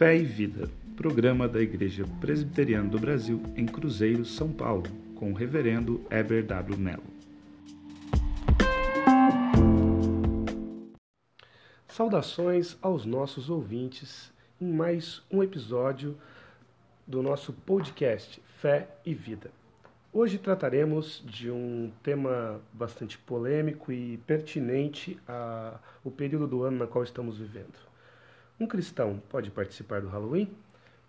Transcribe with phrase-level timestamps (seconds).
[0.00, 4.84] Fé e Vida, programa da Igreja Presbiteriana do Brasil em Cruzeiro, São Paulo,
[5.14, 6.78] com o reverendo Eber W.
[6.78, 7.02] Mello.
[11.86, 16.16] Saudações aos nossos ouvintes em mais um episódio
[17.06, 19.50] do nosso podcast Fé e Vida.
[20.10, 27.04] Hoje trataremos de um tema bastante polêmico e pertinente ao período do ano na qual
[27.04, 27.89] estamos vivendo.
[28.60, 30.54] Um cristão pode participar do Halloween?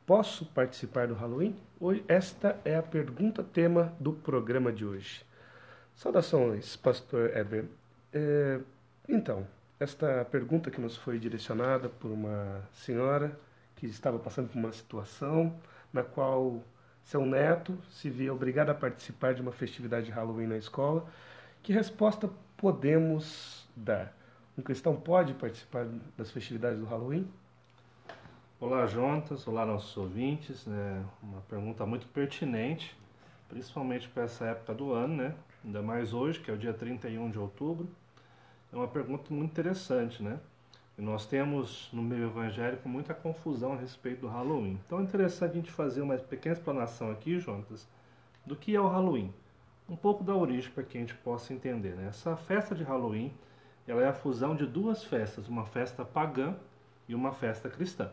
[0.05, 1.53] Posso participar do Halloween?
[1.81, 5.25] Hoje, esta é a pergunta tema do programa de hoje.
[5.93, 7.65] Saudações, Pastor Eber.
[8.13, 8.61] É,
[9.05, 9.45] então,
[9.77, 13.37] esta pergunta que nos foi direcionada por uma senhora
[13.75, 15.53] que estava passando por uma situação
[15.91, 16.63] na qual
[17.03, 21.05] seu neto se via obrigado a participar de uma festividade de Halloween na escola.
[21.61, 24.15] Que resposta podemos dar?
[24.57, 25.85] Um cristão pode participar
[26.17, 27.29] das festividades do Halloween?
[28.61, 29.47] Olá, Jontas.
[29.47, 30.67] Olá, nossos ouvintes.
[30.67, 32.95] É uma pergunta muito pertinente,
[33.49, 35.35] principalmente para essa época do ano, né?
[35.65, 37.89] Ainda mais hoje, que é o dia 31 de outubro.
[38.71, 40.39] É uma pergunta muito interessante, né?
[40.95, 44.79] E nós temos no meio evangélico muita confusão a respeito do Halloween.
[44.85, 47.89] Então é interessante a gente fazer uma pequena explanação aqui, Jonas,
[48.45, 49.33] do que é o Halloween.
[49.89, 51.95] Um pouco da origem para que a gente possa entender.
[51.95, 52.09] Né?
[52.09, 53.33] Essa festa de Halloween
[53.87, 56.55] ela é a fusão de duas festas, uma festa pagã
[57.07, 58.11] e uma festa cristã.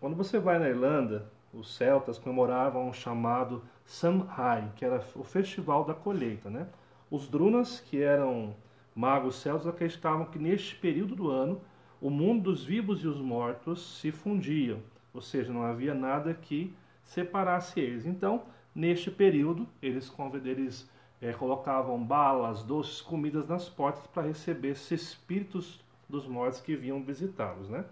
[0.00, 5.84] Quando você vai na Irlanda, os celtas comemoravam o chamado Samhain, que era o festival
[5.84, 6.48] da colheita.
[6.48, 6.68] Né?
[7.10, 8.54] Os drunas, que eram
[8.94, 11.60] magos celtas, acreditavam que neste período do ano
[12.00, 14.78] o mundo dos vivos e os mortos se fundiam,
[15.12, 18.06] ou seja, não havia nada que separasse eles.
[18.06, 20.12] Então, neste período, eles,
[20.44, 20.88] eles
[21.20, 27.02] é, colocavam balas, doces, comidas nas portas para receber esses espíritos dos mortos que vinham
[27.02, 27.68] visitá-los.
[27.68, 27.84] Né?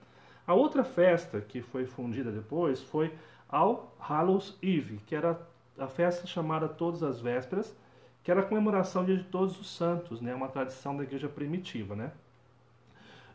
[0.47, 3.13] A outra festa que foi fundida depois foi
[3.49, 5.41] All Hallows Eve, que era
[5.79, 7.75] a festa chamada Todas as Vésperas,
[8.23, 10.35] que era a comemoração de Todos os Santos, né?
[10.35, 11.97] uma tradição da igreja primitiva.
[11.97, 12.13] Né?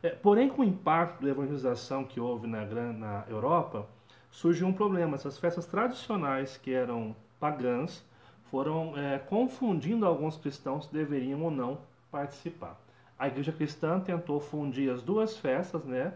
[0.01, 3.87] É, porém, com o impacto da evangelização que houve na, na Europa,
[4.29, 5.15] surgiu um problema.
[5.15, 8.03] Essas festas tradicionais, que eram pagãs,
[8.49, 12.79] foram é, confundindo alguns cristãos que deveriam ou não participar.
[13.17, 16.13] A igreja cristã tentou fundir as duas festas, né,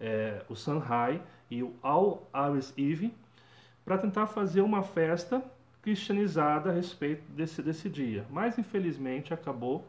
[0.00, 3.14] é, o Sanhai e o All Hallows Eve,
[3.84, 5.42] para tentar fazer uma festa
[5.82, 8.26] cristianizada a respeito desse, desse dia.
[8.30, 9.84] Mas, infelizmente, acabou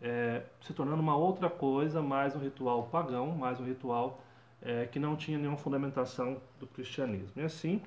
[0.00, 4.20] é, se tornando uma outra coisa, mais um ritual pagão, mais um ritual
[4.62, 7.32] é, que não tinha nenhuma fundamentação do cristianismo.
[7.36, 7.82] E assim,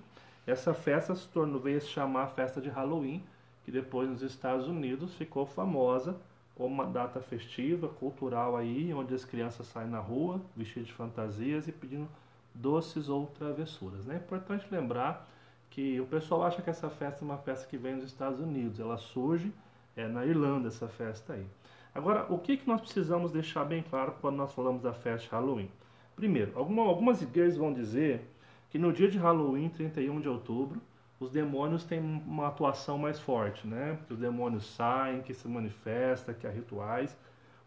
[0.45, 3.23] essa festa se tornou, veio se chamar festa de Halloween,
[3.63, 6.15] que depois nos Estados Unidos ficou famosa
[6.55, 11.67] como uma data festiva, cultural aí, onde as crianças saem na rua, vestidas de fantasias
[11.67, 12.07] e pedindo
[12.53, 14.05] doces ou travessuras.
[14.05, 14.15] Né?
[14.15, 15.29] É importante lembrar
[15.69, 18.79] que o pessoal acha que essa festa é uma festa que vem dos Estados Unidos,
[18.79, 19.51] ela surge
[19.95, 21.45] é, na Irlanda, essa festa aí.
[21.93, 25.69] Agora, o que, que nós precisamos deixar bem claro quando nós falamos da festa Halloween?
[26.15, 28.25] Primeiro, alguma, algumas igrejas vão dizer
[28.69, 30.81] que no dia de Halloween, 31 de outubro,
[31.25, 33.97] os demônios têm uma atuação mais forte, né?
[34.07, 37.17] Que os demônios saem, que se manifestam, que há rituais.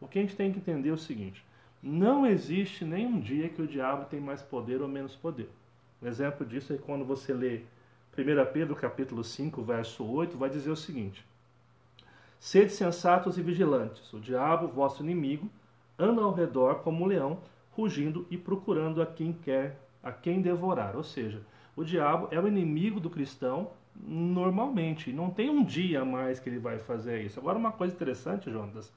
[0.01, 1.45] O que a gente tem que entender é o seguinte:
[1.83, 5.51] não existe nenhum dia que o diabo tem mais poder ou menos poder.
[6.01, 7.63] Um exemplo disso é quando você lê
[8.17, 11.27] 1 Pedro capítulo 5, verso 8, vai dizer o seguinte:
[12.39, 14.13] Sede sensatos e vigilantes.
[14.13, 15.51] O diabo, vosso inimigo,
[15.99, 17.41] anda ao redor como um leão,
[17.73, 20.97] rugindo e procurando a quem quer, a quem devorar.
[20.97, 21.43] Ou seja,
[21.79, 25.13] o diabo é o inimigo do cristão normalmente.
[25.13, 27.39] Não tem um dia mais que ele vai fazer isso.
[27.39, 28.93] Agora, uma coisa interessante, Jonas,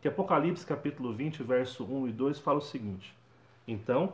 [0.00, 3.12] que Apocalipse capítulo 20, verso 1 e 2 fala o seguinte:
[3.66, 4.12] Então,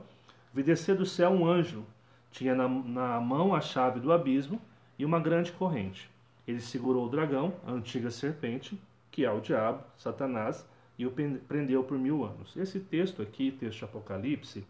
[0.55, 1.85] vi descer do céu um anjo,
[2.31, 4.59] tinha na, na mão a chave do abismo
[4.99, 6.11] e uma grande corrente.
[6.47, 8.81] Ele segurou o dragão, a antiga serpente,
[9.11, 10.67] que é o diabo, Satanás,
[10.99, 11.13] e o
[11.47, 12.57] prendeu por mil anos.
[12.57, 14.67] Esse texto aqui, texto de Apocalipse,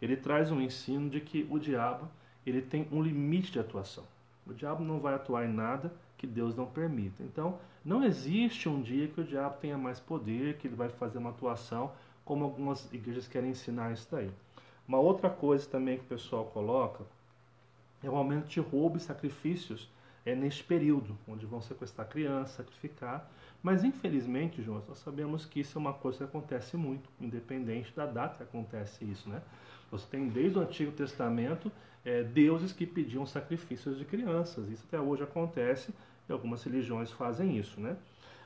[0.00, 2.06] ele traz um ensino de que o diabo
[2.46, 4.04] ele tem um limite de atuação.
[4.46, 7.22] O diabo não vai atuar em nada que Deus não permita.
[7.22, 11.18] Então, não existe um dia que o diabo tenha mais poder, que ele vai fazer
[11.18, 11.92] uma atuação,
[12.24, 14.30] como algumas igrejas querem ensinar isso daí.
[14.86, 17.04] Uma outra coisa também que o pessoal coloca
[18.02, 19.88] é o aumento de roubo e sacrifícios
[20.24, 23.28] é neste período, onde vão sequestrar crianças, sacrificar.
[23.62, 28.06] Mas infelizmente, João, nós sabemos que isso é uma coisa que acontece muito, independente da
[28.06, 29.42] data que acontece isso, né?
[29.90, 31.70] Você tem desde o Antigo Testamento
[32.04, 34.68] é, deuses que pediam sacrifícios de crianças.
[34.68, 35.92] Isso até hoje acontece
[36.28, 37.96] e algumas religiões fazem isso, né?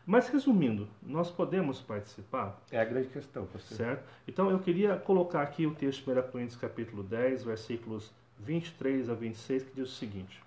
[0.06, 2.62] Mas resumindo, nós podemos participar?
[2.70, 3.76] É a grande questão, pastor.
[3.76, 4.04] Certo?
[4.28, 9.14] Então eu queria colocar aqui o texto de 1 Coríntios capítulo 10, versículos 23 a
[9.14, 10.40] 26, que diz o seguinte: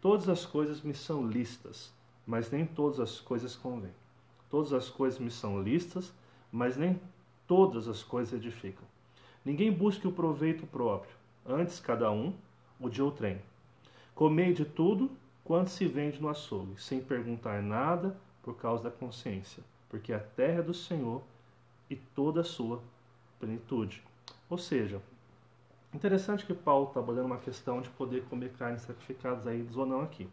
[0.00, 1.92] Todas as coisas me são listas,
[2.26, 3.92] mas nem todas as coisas convêm.
[4.50, 6.12] Todas as coisas me são listas,
[6.50, 7.00] mas nem
[7.46, 8.84] todas as coisas edificam.
[9.44, 11.14] Ninguém busque o proveito próprio,
[11.48, 12.34] antes cada um
[12.78, 13.40] o de outrem.
[14.14, 15.10] Comei de tudo
[15.42, 20.58] quanto se vende no açougue, sem perguntar nada por causa da consciência, porque a terra
[20.58, 21.22] é do Senhor
[21.88, 22.80] e toda a sua
[23.40, 24.02] plenitude.
[24.50, 25.00] Ou seja,
[25.94, 29.86] interessante que Paulo está abordando uma questão de poder comer carnes sacrificadas a ídolos ou
[29.86, 30.28] não aqui.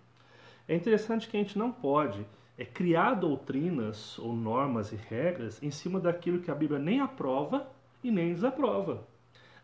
[0.67, 2.25] É interessante que a gente não pode
[2.57, 7.67] é, criar doutrinas ou normas e regras em cima daquilo que a Bíblia nem aprova
[8.03, 9.03] e nem desaprova.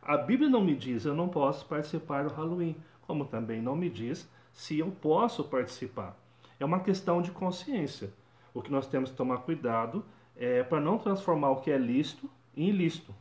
[0.01, 3.87] A Bíblia não me diz eu não posso participar do Halloween, como também não me
[3.87, 6.17] diz se eu posso participar.
[6.59, 8.11] É uma questão de consciência.
[8.51, 10.03] O que nós temos que tomar cuidado
[10.35, 12.27] é para não transformar o que é lícito
[12.57, 13.13] em ilícito.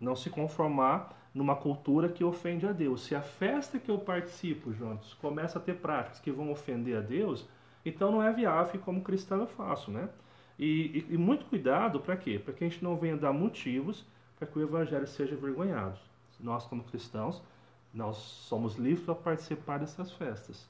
[0.00, 3.04] Não se conformar numa cultura que ofende a Deus.
[3.04, 7.00] Se a festa que eu participo, juntos, começa a ter práticas que vão ofender a
[7.00, 7.46] Deus,
[7.84, 10.08] então não é viável como cristão eu faço, né?
[10.58, 12.38] E, e, e muito cuidado para quê?
[12.38, 14.04] Para que a gente não venha dar motivos
[14.38, 15.98] para que o evangelho seja vergonhado.
[16.42, 17.42] Nós, como cristãos,
[17.94, 20.66] nós somos livres para participar dessas festas.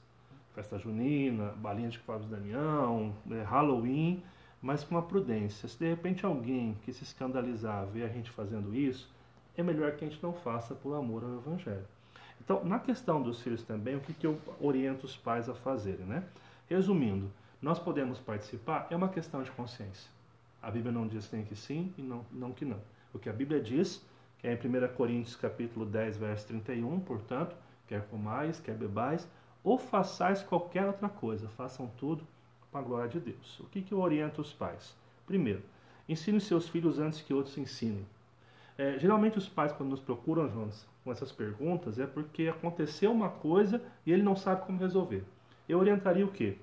[0.53, 4.23] Festa junina, balinha de Cláudio Damião, é, Halloween,
[4.61, 5.67] mas com uma prudência.
[5.67, 9.09] Se de repente alguém que se escandalizar vê a gente fazendo isso,
[9.57, 11.85] é melhor que a gente não faça por amor ao Evangelho.
[12.39, 16.05] Então, na questão dos filhos também, o que, que eu oriento os pais a fazerem,
[16.05, 16.23] né?
[16.67, 17.31] Resumindo,
[17.61, 20.09] nós podemos participar, é uma questão de consciência.
[20.61, 22.79] A Bíblia não diz nem que sim e não, não que não.
[23.13, 24.05] O que a Bíblia diz
[24.43, 27.55] que é em 1 Coríntios capítulo 10, verso 31, portanto,
[27.87, 29.25] quer comais, quer bebais,
[29.63, 32.27] ou façais qualquer outra coisa, façam tudo
[32.69, 33.61] para a glória de Deus.
[33.61, 34.93] O que, que eu oriento os pais?
[35.25, 35.61] Primeiro,
[36.09, 38.05] ensine seus filhos antes que outros ensinem.
[38.77, 43.29] É, geralmente os pais, quando nos procuram, Jonas, com essas perguntas, é porque aconteceu uma
[43.29, 45.23] coisa e ele não sabe como resolver.
[45.69, 46.57] Eu orientaria o quê?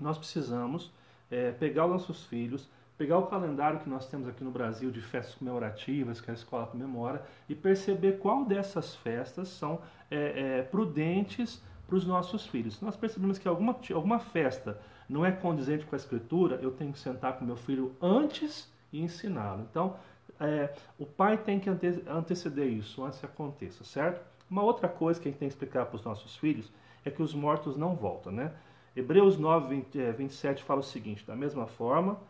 [0.00, 0.90] Nós precisamos
[1.30, 2.70] é, pegar os nossos filhos,
[3.02, 6.68] pegar o calendário que nós temos aqui no Brasil de festas comemorativas que a escola
[6.68, 12.76] comemora e perceber qual dessas festas são é, é, prudentes para os nossos filhos.
[12.76, 16.92] Se nós percebemos que alguma, alguma festa não é condizente com a escritura, eu tenho
[16.92, 19.66] que sentar com meu filho antes e ensiná-lo.
[19.68, 19.96] Então,
[20.38, 24.24] é, o pai tem que ante anteceder isso antes que aconteça, certo?
[24.48, 26.70] Uma outra coisa que a gente tem que explicar para os nossos filhos
[27.04, 28.52] é que os mortos não voltam, né?
[28.94, 32.20] Hebreus 9, 20, 27 fala o seguinte: da mesma forma,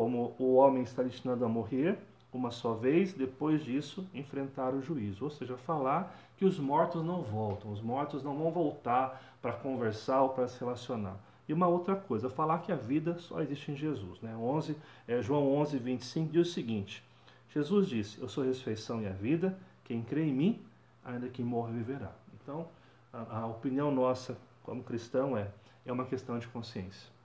[0.00, 1.98] como o homem está destinado a morrer
[2.32, 5.24] uma só vez, depois disso enfrentar o juízo.
[5.24, 10.22] Ou seja, falar que os mortos não voltam, os mortos não vão voltar para conversar
[10.22, 11.18] ou para se relacionar.
[11.46, 14.18] E uma outra coisa, falar que a vida só existe em Jesus.
[14.22, 14.34] Né?
[14.34, 14.74] 11,
[15.06, 17.04] é, João 11, 25 diz o seguinte:
[17.52, 19.54] Jesus disse: Eu sou a ressurreição e a vida,
[19.84, 20.62] quem crê em mim,
[21.04, 22.12] ainda que morra, viverá.
[22.42, 22.66] Então,
[23.12, 25.50] a, a opinião nossa como cristão é:
[25.84, 27.19] é uma questão de consciência.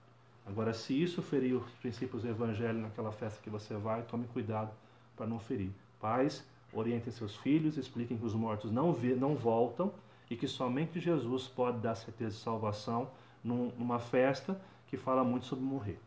[0.45, 4.71] Agora, se isso ferir os princípios do evangelho naquela festa que você vai, tome cuidado
[5.15, 5.71] para não ferir.
[6.00, 9.92] Pais, orientem seus filhos, expliquem que os mortos não, vê, não voltam
[10.30, 13.09] e que somente Jesus pode dar certeza de salvação
[13.44, 16.00] num, numa festa que fala muito sobre morrer.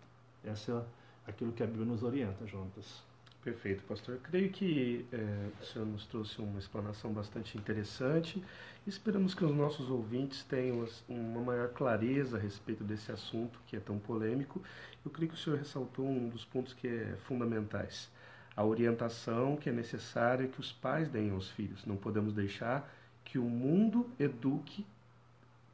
[0.45, 0.87] Essa
[1.27, 3.08] é aquilo que a Bíblia nos orienta, Jonas.
[3.43, 4.19] Perfeito, pastor.
[4.25, 8.43] Creio que é, o senhor nos trouxe uma explanação bastante interessante.
[8.87, 13.81] Esperamos que os nossos ouvintes tenham uma maior clareza a respeito desse assunto que é
[13.81, 14.61] tão polêmico.
[15.05, 18.11] Eu creio que o senhor ressaltou um dos pontos que é fundamentais.
[18.57, 21.87] A orientação que é necessária que os pais deem aos filhos.
[21.87, 22.93] Não podemos deixar
[23.25, 24.85] que o mundo eduque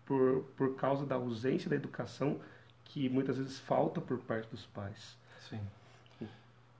[0.04, 2.38] por, por causa da ausência da educação
[2.84, 5.16] que muitas vezes falta por parte dos pais.
[5.48, 5.60] Sim.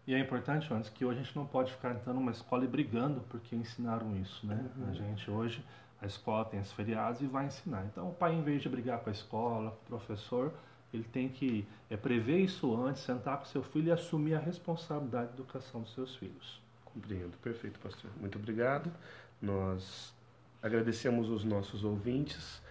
[0.06, 2.68] E é importante, antes que hoje a gente não pode ficar entrando numa escola e
[2.68, 4.70] brigando porque ensinaram isso, né?
[4.76, 4.90] Uhum.
[4.90, 5.64] A gente hoje,
[6.00, 7.84] a escola tem as feriados e vai ensinar.
[7.86, 10.52] Então o pai, em vez de brigar com a escola, com o professor,
[10.92, 15.28] ele tem que é, prever isso antes, sentar com seu filho e assumir a responsabilidade
[15.28, 16.60] da educação dos seus filhos.
[16.84, 17.36] Compreendo.
[17.38, 18.10] Perfeito, pastor.
[18.20, 18.92] Muito obrigado.
[19.40, 20.14] Nós
[20.62, 22.62] agradecemos os nossos ouvintes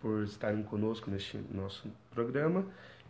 [0.00, 2.66] por estarem conosco neste nosso programa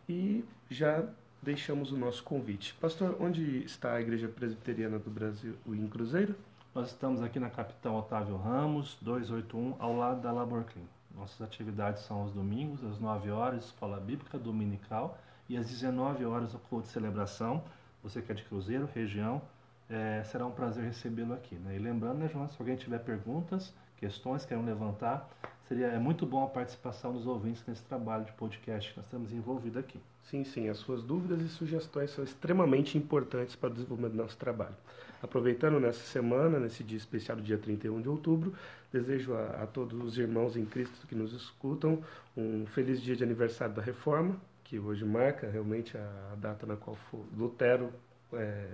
[0.08, 1.08] e já
[1.42, 2.72] deixamos o nosso convite.
[2.74, 6.36] Pastor, onde está a Igreja Presbiteriana do Brasil em Cruzeiro?
[6.72, 10.86] Nós estamos aqui na capital Otávio Ramos, 281, ao lado da Labor Clean.
[11.14, 15.18] Nossas atividades são aos domingos, às 9 horas, Escola Bíblica Dominical,
[15.48, 17.62] e às 19 horas, o culto de celebração.
[18.02, 19.42] Você que é de Cruzeiro, região,
[19.90, 21.56] é, será um prazer recebê-lo aqui.
[21.56, 21.76] Né?
[21.76, 25.30] E lembrando, né, João, se alguém tiver perguntas, questões, queiram levantar,
[25.68, 29.32] seria é muito bom a participação dos ouvintes nesse trabalho de podcast que nós estamos
[29.32, 30.00] envolvidos aqui.
[30.24, 34.36] Sim, sim, as suas dúvidas e sugestões são extremamente importantes para o desenvolvimento do nosso
[34.36, 34.74] trabalho.
[35.22, 38.52] Aproveitando nessa semana, nesse dia especial do dia 31 de outubro,
[38.92, 42.02] desejo a, a todos os irmãos em Cristo que nos escutam
[42.36, 46.76] um feliz dia de aniversário da Reforma, que hoje marca realmente a, a data na
[46.76, 46.98] qual
[47.36, 47.92] Lutero
[48.32, 48.66] é,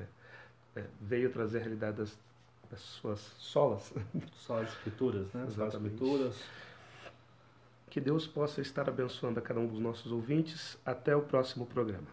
[0.75, 2.19] é, veio trazer a realidade das,
[2.71, 3.93] das suas solas.
[4.35, 5.45] Só as escrituras, né?
[5.47, 5.95] Exatamente.
[5.95, 6.37] As escrituras.
[7.91, 10.77] Que Deus possa estar abençoando a cada um dos nossos ouvintes.
[10.85, 12.07] Até o próximo programa.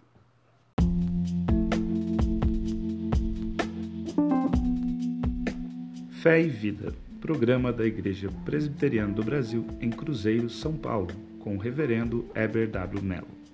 [6.25, 11.59] Fé e Vida, programa da Igreja Presbiteriana do Brasil em Cruzeiro, São Paulo, com o
[11.59, 13.03] reverendo Heber W.
[13.03, 13.44] Mello.